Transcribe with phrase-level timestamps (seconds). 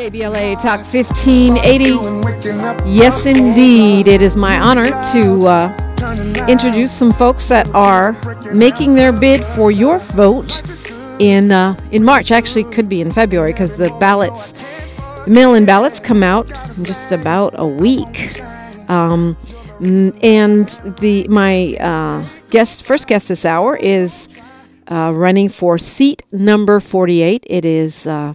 [0.00, 2.88] KBLA Talk 1580.
[2.88, 4.08] Yes, indeed.
[4.08, 8.12] It is my honor to uh, introduce some folks that are
[8.54, 10.62] making their bid for your vote
[11.18, 12.30] in uh, in March.
[12.30, 14.52] Actually, could be in February because the ballots,
[15.26, 18.40] the mail-in ballots, come out in just about a week.
[18.88, 19.36] Um,
[19.80, 20.66] and
[21.00, 24.30] the my uh, guest, first guest this hour is
[24.90, 27.44] uh, running for seat number 48.
[27.46, 28.32] It is uh,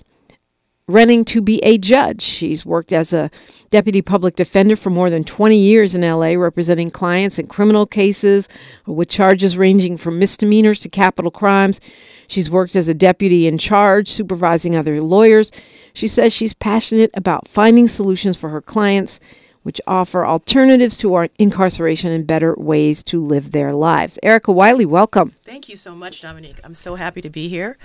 [0.88, 2.21] running to be a judge.
[2.21, 3.31] She's worked as a
[3.71, 8.48] deputy public defender for more than 20 years in LA, representing clients in criminal cases
[8.85, 11.81] with charges ranging from misdemeanors to capital crimes.
[12.27, 15.52] She's worked as a deputy in charge, supervising other lawyers.
[15.94, 19.20] She says she's passionate about finding solutions for her clients,
[19.63, 24.20] which offer alternatives to our incarceration and better ways to live their lives.
[24.22, 25.33] Erika Wiley, welcome.
[25.44, 26.59] Thank you so much, Dominique.
[26.63, 27.77] I'm so happy to be here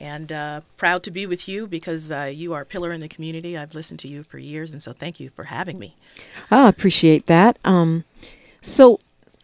[0.00, 3.08] and uh, proud to be with you because uh, you are a pillar in the
[3.08, 3.56] community.
[3.56, 5.94] I've listened to you for years, and so thank you for having me.
[6.50, 7.58] I appreciate that.
[7.64, 8.04] Um,
[8.62, 8.98] so,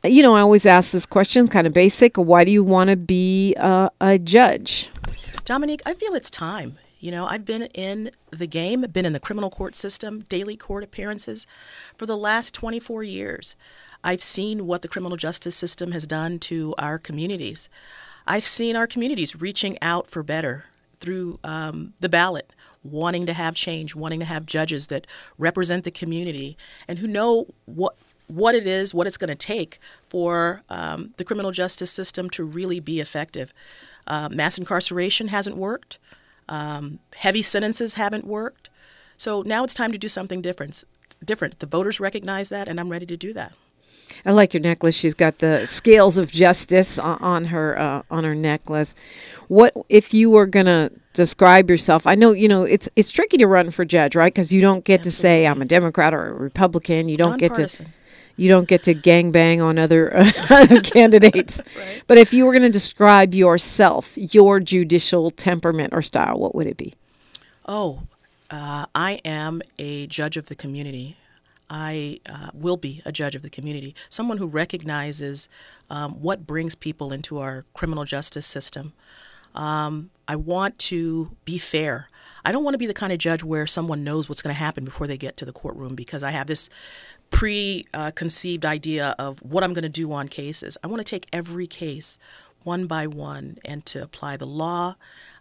[0.05, 2.17] you know, I always ask this question, kind of basic.
[2.17, 4.89] Why do you want to be uh, a judge?
[5.45, 6.79] Dominique, I feel it's time.
[7.01, 10.85] You know, I've been in the game, been in the criminal court system, daily court
[10.85, 11.47] appearances
[11.97, 13.57] for the last 24 years.
[14.05, 17.71] I've seen what the criminal justice system has done to our communities.
[18.27, 20.65] I've seen our communities reaching out for better
[20.99, 25.07] through um, the ballot, wanting to have change, wanting to have judges that
[25.39, 29.81] represent the community and who know what what it is, what it's going to take
[30.09, 33.53] for um, the criminal justice system to really be effective.
[34.07, 35.99] Uh, mass incarceration hasn't worked.
[36.49, 38.71] Um, heavy sentences haven't worked.
[39.17, 40.85] So now it's time to do something different.
[41.25, 41.59] Different.
[41.59, 43.53] The voters recognize that, and I'm ready to do that.
[44.25, 44.95] I like your necklace.
[44.95, 48.95] She's got the scales of justice on, her uh, on her necklace.
[49.49, 52.07] What if you were gonna describe yourself?
[52.07, 54.33] I know you know it's it's tricky to run for judge, right?
[54.33, 55.11] Because you don't get Absolutely.
[55.11, 57.09] to say I'm a Democrat or a Republican.
[57.09, 57.85] You don't get to
[58.41, 60.17] you don't get to gang bang on other,
[60.51, 61.61] uh, candidates.
[61.77, 62.03] right.
[62.07, 66.67] But if you were going to describe yourself, your judicial temperament or style, what would
[66.67, 66.95] it be?
[67.67, 68.05] Oh,
[68.51, 71.19] uh, I am a judge of the community.
[71.71, 75.49] I uh, will be a judge of the community, someone who recognizes
[75.89, 78.93] um, what brings people into our criminal justice system.
[79.55, 82.09] Um, I want to be fair.
[82.45, 84.59] I don't want to be the kind of judge where someone knows what's going to
[84.59, 86.69] happen before they get to the courtroom because I have this
[87.31, 90.77] preconceived idea of what I'm going to do on cases.
[90.83, 92.19] I want to take every case
[92.65, 94.97] one by one and to apply the law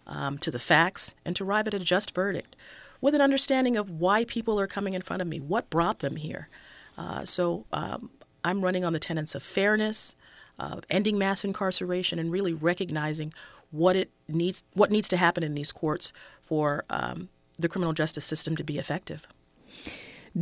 [0.05, 2.55] um, to the facts and to arrive at a just verdict
[3.01, 6.15] with an understanding of why people are coming in front of me, what brought them
[6.15, 6.49] here.
[6.97, 8.11] Uh, so um,
[8.43, 10.15] I'm running on the tenets of fairness,
[10.57, 13.33] of ending mass incarceration, and really recognizing
[13.71, 16.11] what it needs, what needs to happen in these courts
[16.41, 19.27] for um, the criminal justice system to be effective.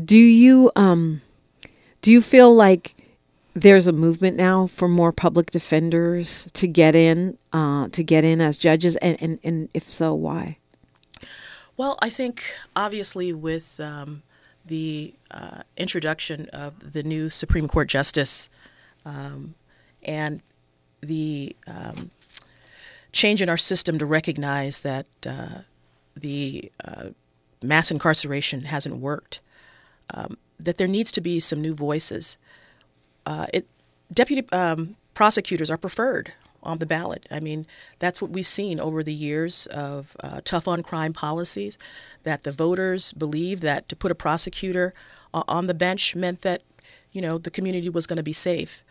[0.05, 1.21] Do you um,
[2.01, 2.95] do you feel like
[3.53, 8.41] there's a movement now for more public defenders to get in uh, to get in
[8.41, 10.57] as judges, and, and, and if so, why?
[11.77, 12.43] Well, I think
[12.75, 14.23] obviously with um,
[14.65, 18.49] the uh, introduction of the new Supreme Court justice
[19.05, 19.53] um,
[20.01, 20.41] and
[21.01, 22.09] the um,
[23.11, 25.59] change in our system to recognize that uh,
[26.15, 27.09] the uh,
[27.61, 29.39] mass incarceration hasn't worked,
[30.15, 32.39] um, that there needs to be some new voices.
[33.27, 33.67] Uh, it,
[34.11, 36.33] deputy um, prosecutors are preferred
[36.63, 37.27] on the ballot.
[37.31, 37.65] I mean,
[37.99, 41.77] that's what we've seen over the years of uh, tough on crime policies,
[42.23, 44.93] that the voters believed that to put a prosecutor
[45.33, 46.63] uh, on the bench meant that,
[47.11, 48.83] you know, the community was going to be safe.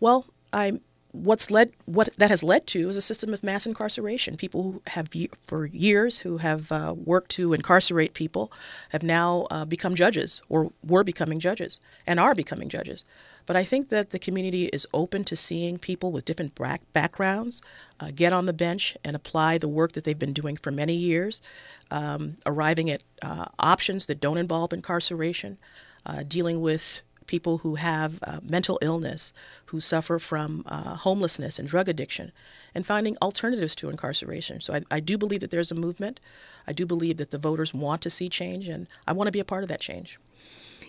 [0.00, 0.80] Well, I
[1.14, 4.36] what's led what that has led to is a system of mass incarceration.
[4.36, 5.08] People who have
[5.44, 8.52] for years who have uh, worked to incarcerate people
[8.90, 13.04] have now uh, become judges or were becoming judges and are becoming judges.
[13.46, 16.58] But I think that the community is open to seeing people with different
[16.92, 17.62] backgrounds
[18.00, 20.94] uh, get on the bench and apply the work that they've been doing for many
[20.94, 21.42] years,
[21.90, 25.58] um, arriving at uh, options that don't involve incarceration,
[26.06, 29.32] uh, dealing with people who have uh, mental illness,
[29.66, 32.32] who suffer from uh, homelessness and drug addiction,
[32.74, 34.60] and finding alternatives to incarceration.
[34.60, 36.20] So I, I do believe that there's a movement.
[36.66, 39.40] I do believe that the voters want to see change, and I want to be
[39.40, 40.18] a part of that change.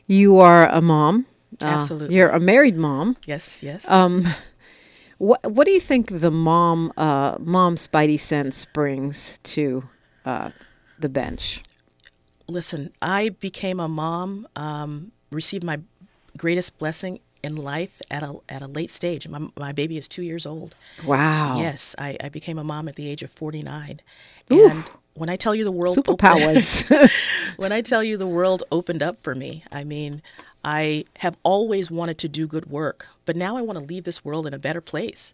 [0.07, 1.25] You are a mom.
[1.61, 2.15] Uh, Absolutely.
[2.15, 3.17] You're a married mom.
[3.25, 3.89] Yes, yes.
[3.89, 4.27] Um,
[5.17, 9.87] what What do you think the mom uh, mom Spidey sense brings to
[10.25, 10.51] uh,
[10.99, 11.61] the bench?
[12.47, 15.79] Listen, I became a mom, um, received my
[16.37, 19.27] greatest blessing in life at a at a late stage.
[19.27, 20.75] My my baby is two years old.
[21.05, 21.57] Wow.
[21.59, 23.99] Yes, I, I became a mom at the age of forty nine,
[24.49, 24.83] and
[25.13, 27.11] when I tell you the world superpowers, opened,
[27.57, 30.21] when I tell you the world opened up for me, I mean,
[30.63, 34.25] I have always wanted to do good work, but now I want to leave this
[34.25, 35.33] world in a better place.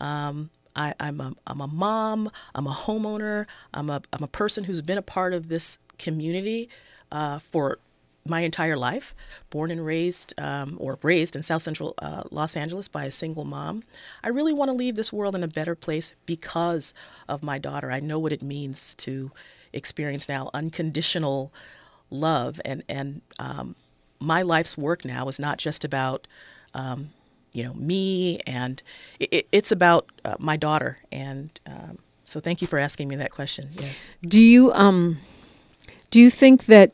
[0.00, 4.64] Um, I, am a, I'm a mom, I'm a homeowner, I'm a, I'm a person
[4.64, 6.68] who's been a part of this community
[7.12, 7.78] uh, for
[8.26, 9.14] my entire life,
[9.48, 13.44] born and raised um, or raised in South Central uh, Los Angeles by a single
[13.44, 13.82] mom.
[14.22, 16.92] I really want to leave this world in a better place because
[17.28, 17.90] of my daughter.
[17.90, 19.30] I know what it means to
[19.72, 21.52] experience now unconditional
[22.10, 23.74] love, and and um,
[24.20, 26.26] my life's work now is not just about.
[26.74, 27.10] Um,
[27.52, 28.80] you know me, and
[29.18, 33.32] it, it's about uh, my daughter, and um, so thank you for asking me that
[33.32, 33.70] question.
[33.72, 34.08] Yes.
[34.22, 35.18] Do you um,
[36.12, 36.92] do you think that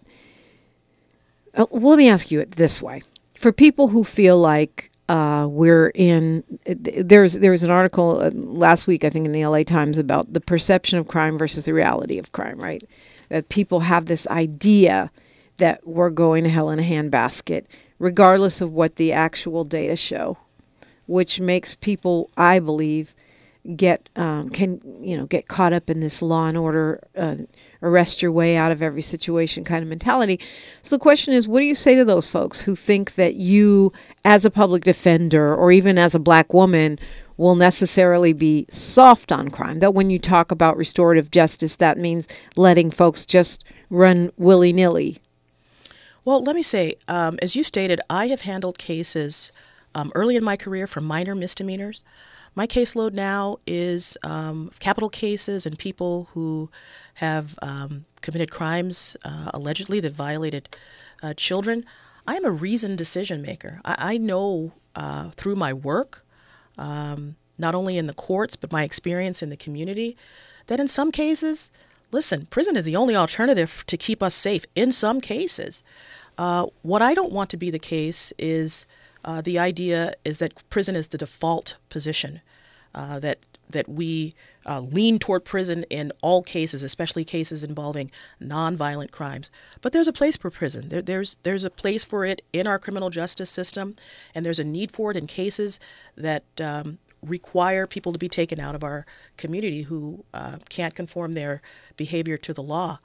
[1.56, 3.02] uh, well, let me ask you it this way:
[3.34, 9.04] for people who feel like uh, we're in, there's there's an article uh, last week,
[9.04, 12.32] I think, in the LA Times about the perception of crime versus the reality of
[12.32, 12.58] crime.
[12.58, 12.84] Right?
[13.28, 15.10] That people have this idea
[15.56, 17.64] that we're going to hell in a handbasket,
[17.98, 20.36] regardless of what the actual data show,
[21.06, 23.14] which makes people, I believe,
[23.74, 27.36] get um, can you know get caught up in this law and order uh,
[27.82, 30.38] arrest your way out of every situation kind of mentality.
[30.82, 33.92] So the question is what do you say to those folks who think that you
[34.24, 36.98] as a public defender or even as a black woman
[37.36, 39.80] will necessarily be soft on crime?
[39.80, 45.18] That when you talk about restorative justice that means letting folks just run willy-nilly.
[46.24, 49.50] Well let me say um, as you stated i have handled cases
[49.94, 52.04] um, early in my career for minor misdemeanors
[52.56, 56.70] my caseload now is um, capital cases and people who
[57.14, 60.68] have um, committed crimes uh, allegedly that violated
[61.22, 61.84] uh, children.
[62.26, 63.80] I am a reasoned decision maker.
[63.84, 66.24] I, I know uh, through my work,
[66.78, 70.16] um, not only in the courts, but my experience in the community,
[70.66, 71.70] that in some cases,
[72.10, 75.82] listen, prison is the only alternative to keep us safe in some cases.
[76.38, 78.86] Uh, what I don't want to be the case is
[79.26, 82.40] uh, the idea is that prison is the default position,
[82.94, 84.32] uh, that that we
[84.64, 89.50] uh, lean toward prison in all cases, especially cases involving nonviolent crimes.
[89.80, 90.88] But there's a place for prison.
[90.88, 93.96] There, there's there's a place for it in our criminal justice system,
[94.34, 95.80] and there's a need for it in cases
[96.16, 99.04] that um, require people to be taken out of our
[99.36, 101.60] community who uh, can't conform their
[101.96, 103.00] behavior to the law.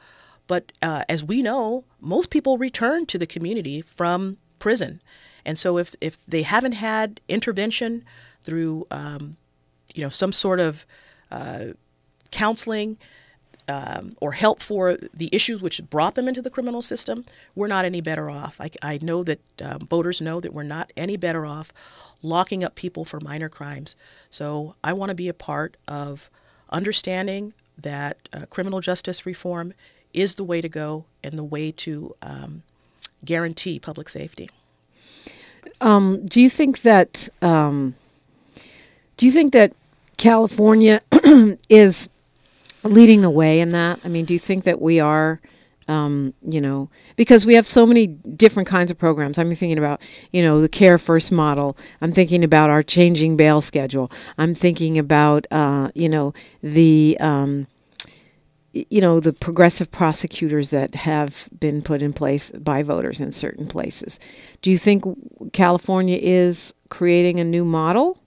[0.48, 5.02] But uh, as we know, most people return to the community from prison.
[5.46, 8.04] And so if, if they haven't had intervention
[8.44, 9.38] through, um,
[9.94, 10.86] you know, some sort of
[11.32, 11.68] uh,
[12.32, 12.98] counseling
[13.68, 17.86] um, or help for the issues which brought them into the criminal system, we're not
[17.86, 18.60] any better off.
[18.60, 21.72] I, I know that um, voters know that we're not any better off
[22.24, 23.96] locking up people for minor crimes.
[24.30, 26.30] So I want to be a part of
[26.70, 29.74] understanding that uh, criminal justice reform
[30.14, 32.64] is the way to go and the way to um,
[33.24, 34.50] guarantee public safety.
[35.82, 37.96] Um, do you think that um,
[39.18, 39.74] do you think that
[40.18, 41.02] California
[41.70, 42.08] is
[42.84, 44.00] leading the way in that?
[44.04, 45.42] I mean, do you think that we are?
[45.88, 49.38] Um, you know, because we have so many different kinds of programs.
[49.38, 50.00] I'm thinking about,
[50.32, 51.76] you know, the Care First model.
[52.00, 54.10] I'm thinking about our changing bail schedule.
[54.38, 57.68] I'm thinking about, uh, you know, the um,
[58.74, 63.68] you know the progressive prosecutors that have been put in place by voters in certain
[63.68, 64.20] places.
[64.62, 65.04] Do you think
[65.54, 68.18] California is creating a new model?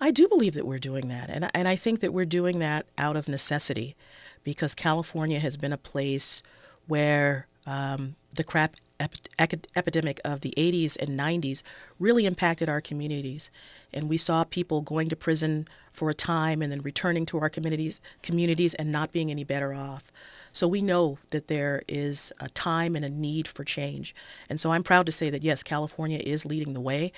[0.00, 2.86] I do believe that we're doing that, and and I think that we're doing that
[2.98, 3.96] out of necessity,
[4.44, 6.42] because California has been a place
[6.86, 11.62] where um, the crack ep- epidemic of the 80s and 90s
[11.98, 13.50] really impacted our communities.
[13.92, 17.48] And we saw people going to prison for a time and then returning to our
[17.48, 20.12] communities, communities and not being any better off.
[20.52, 24.14] So we know that there is a time and a need for change.
[24.48, 27.12] And so I'm proud to say that, yes, California is leading the way.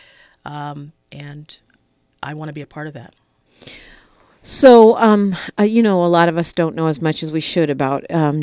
[0.44, 1.56] Um, and
[2.22, 3.14] I want to be a part of that.
[4.42, 7.40] So, um, uh, you know, a lot of us don't know as much as we
[7.40, 8.42] should about um,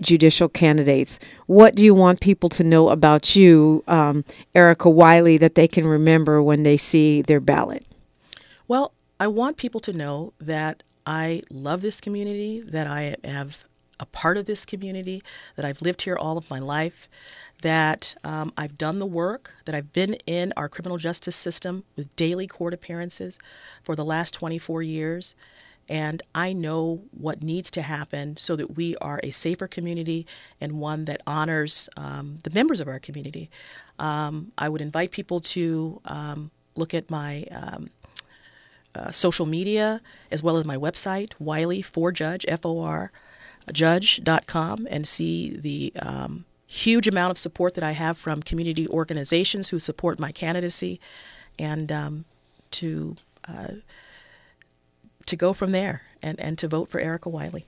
[0.00, 1.18] judicial candidates.
[1.46, 4.24] What do you want people to know about you, um,
[4.54, 7.86] Erika Wiley, that they can remember when they see their ballot?
[8.68, 13.64] Well, I want people to know that I love this community, that I have
[14.00, 15.22] a part of this community,
[15.56, 17.08] that I've lived here all of my life,
[17.62, 22.14] that um, I've done the work, that I've been in our criminal justice system with
[22.16, 23.38] daily court appearances
[23.82, 25.34] for the last 24 years,
[25.88, 30.26] and I know what needs to happen so that we are a safer community
[30.60, 33.50] and one that honors um, the members of our community.
[33.98, 37.90] Um, I would invite people to um, look at my um,
[38.94, 40.00] uh, social media
[40.30, 43.12] as well as my website, Wiley for Judge, F O R.
[43.72, 49.68] judge.com and see the um, huge amount of support that I have from community organizations
[49.68, 51.00] who support my candidacy,
[51.58, 52.24] and um,
[52.72, 53.74] to uh,
[55.34, 57.66] to go from there and, and to vote for Erika Wiley.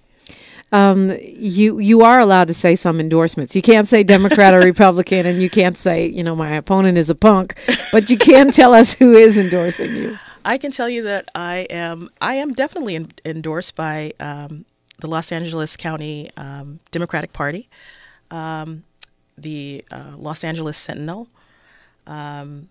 [0.72, 3.54] Um, you you are allowed to say some endorsements.
[3.54, 7.08] You can't say Democrat or Republican, and you can't say you know my opponent is
[7.08, 7.56] a punk,
[7.92, 10.18] but you can tell us who is endorsing you.
[10.44, 14.64] I can tell you that I am I am definitely in, endorsed by um,
[14.98, 17.68] the Los Angeles County um, Democratic Party,
[18.32, 18.82] um,
[19.38, 21.28] the uh, Los Angeles Sentinel.
[22.08, 22.68] Um,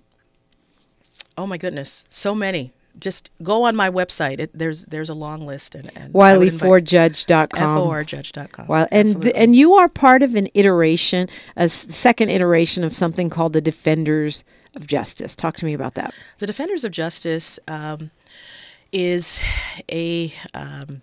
[1.37, 4.39] oh my goodness, so many just go on my website.
[4.39, 7.77] It, there's there's a long list and, and WileyForJudge.com.
[7.77, 8.67] FORJudge.com.
[8.67, 12.95] Well, and th- and you are part of an iteration, a s- second iteration of
[12.95, 14.43] something called the Defenders
[14.75, 15.35] of Justice.
[15.35, 16.13] Talk to me about that.
[16.39, 18.11] The Defenders of Justice um,
[18.91, 19.41] is
[19.91, 21.01] a um,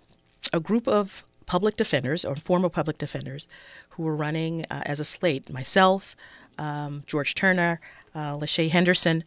[0.51, 3.47] a group of public defenders or former public defenders
[3.91, 5.51] who were running uh, as a slate.
[5.51, 6.15] Myself,
[6.57, 7.79] um, George Turner,
[8.15, 9.23] uh, Lachey Henderson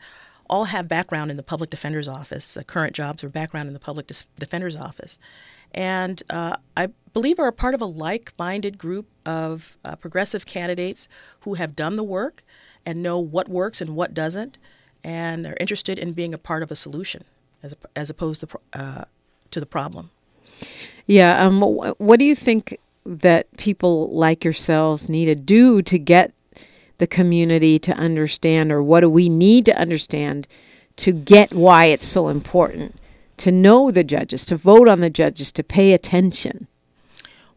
[0.48, 3.80] all have background in the public defender's office, uh, current jobs or background in the
[3.80, 5.18] public dis- defender's office.
[5.74, 10.46] And uh, I believe are a part of a like minded group of uh, progressive
[10.46, 11.08] candidates
[11.40, 12.44] who have done the work
[12.84, 14.58] and know what works and what doesn't,
[15.02, 17.24] and are interested in being a part of a solution
[17.62, 19.04] as, as opposed to, uh,
[19.50, 20.10] to the problem.
[21.06, 21.44] Yeah.
[21.44, 21.60] Um,
[21.98, 26.32] what do you think that people like yourselves need to do to get
[26.98, 30.46] the community to understand, or what do we need to understand
[30.96, 32.96] to get why it's so important
[33.36, 36.66] to know the judges, to vote on the judges, to pay attention?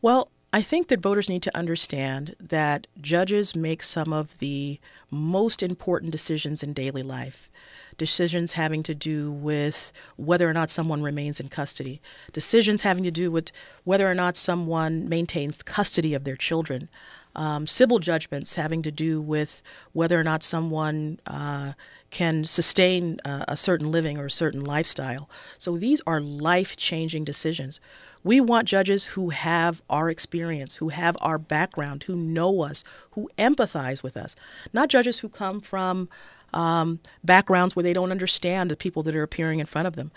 [0.02, 4.80] Well, I think that voters need to understand that judges make some of the
[5.12, 7.52] most important decisions in daily life.
[7.98, 12.02] Decisions having to do with whether or not someone remains in custody,
[12.32, 13.52] decisions having to do with
[13.84, 16.90] whether or not someone maintains custody of their children,
[17.36, 19.62] um, civil judgments having to do with
[19.94, 21.74] whether or not someone uh,
[22.10, 25.30] can sustain uh, a certain living or a certain lifestyle.
[25.60, 27.80] So these are life changing decisions.
[28.24, 33.30] We want judges who have our experience, who have our background, who know us, who
[33.38, 34.36] empathize with us,
[34.74, 36.10] not judges who come from
[36.54, 40.12] um, backgrounds where they don't understand the people that are appearing in front of them.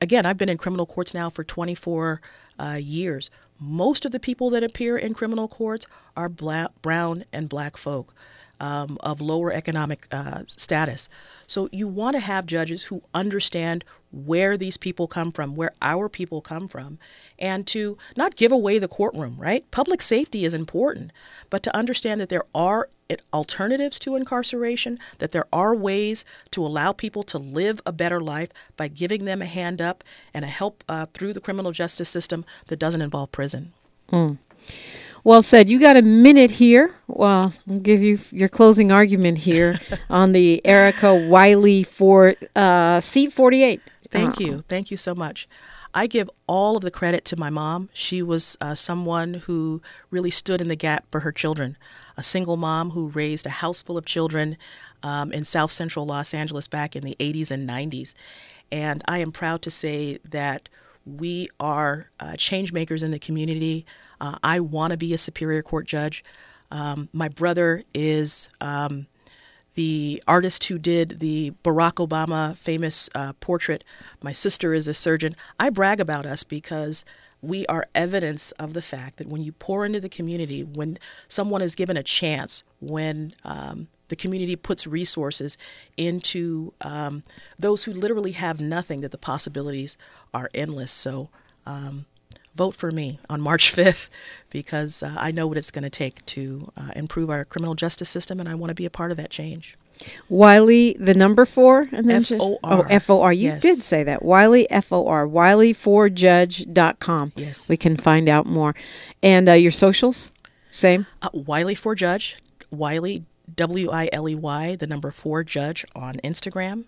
[0.00, 2.20] Again, I've been in criminal courts now for 24
[2.58, 3.30] uh, years.
[3.60, 8.12] Most of the people that appear in criminal courts are black, brown and black folk
[8.60, 11.08] um, of lower economic uh, status.
[11.46, 16.08] So you want to have judges who understand where these people come from, where our
[16.08, 16.98] people come from,
[17.38, 19.70] and to not give away the courtroom, right?
[19.70, 21.12] Public safety is important,
[21.50, 22.88] but to understand that there are
[23.32, 28.50] alternatives to incarceration, that there are ways to allow people to live a better life
[28.76, 32.44] by giving them a hand up and a help uh, through the criminal justice system
[32.66, 33.72] that doesn't involve prison.
[34.12, 34.38] Mm.
[35.24, 35.68] Well said.
[35.68, 36.94] You got a minute here.
[37.06, 39.78] Well, I'll give you your closing argument here
[40.10, 43.80] on the Erika Wiley for uh, seat 48.
[44.10, 44.58] Thank uh, you.
[44.60, 45.48] Thank you so much.
[45.94, 47.88] I give all of the credit to my mom.
[47.92, 51.76] She was uh, someone who really stood in the gap for her children.
[52.16, 54.56] A single mom who raised a house full of children
[55.02, 58.14] um, in South Central Los Angeles back in the 80s and 90s.
[58.70, 60.68] And I am proud to say that
[61.06, 63.86] we are uh, change makers in the community.
[64.20, 66.24] Uh, I want to be a Superior Court judge.
[66.70, 69.06] Um, my brother is um,
[69.74, 73.84] the artist who did the Barack Obama famous uh, portrait.
[74.22, 75.36] My sister is a surgeon.
[75.58, 77.04] I brag about us because
[77.40, 80.98] we are evidence of the fact that when you pour into the community, when
[81.28, 85.56] someone is given a chance, when um, the community puts resources
[85.96, 87.22] into um,
[87.58, 89.96] those who literally have nothing, that the possibilities
[90.34, 90.90] are endless.
[90.90, 91.30] So
[91.66, 92.06] um,
[92.58, 94.10] vote for me on March 5th
[94.50, 98.10] because uh, I know what it's going to take to uh, improve our criminal justice
[98.10, 99.78] system, and I want to be a part of that change.
[100.28, 102.84] Wiley, the number four, and then F O R.
[102.84, 103.32] Oh, F O R.
[103.32, 103.60] You yes.
[103.60, 104.22] did say that.
[104.22, 105.26] Wiley, F O R.
[105.26, 107.32] WileyForJudge.com.
[107.34, 107.68] Yes.
[107.68, 108.76] We can find out more.
[109.24, 110.30] And uh, your socials?
[110.70, 111.06] Same?
[111.20, 112.36] Uh, Wiley for Judge.
[112.70, 113.24] Wiley,
[113.56, 116.84] W I L E Y, the number four Judge on Instagram.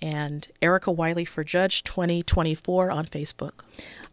[0.00, 3.64] And Erika Wiley for Judge 2024 on Facebook.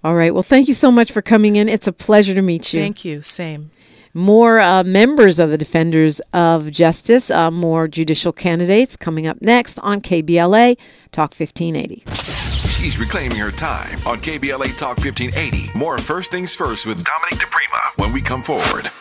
[0.04, 0.34] All right.
[0.34, 1.68] Well, thank you so much for coming in.
[1.68, 2.80] It's a pleasure to meet you.
[2.80, 3.22] Thank you.
[3.22, 3.72] Same.
[4.14, 9.78] More uh, members of the Defenders of Justice, uh, more judicial candidates coming up next
[9.80, 10.78] on KBLA
[11.12, 12.04] Talk 1580.
[12.70, 15.78] She's reclaiming her time on KBLA Talk 1580.
[15.78, 18.92] More First Things First with Dominic DiPrima when we come forward.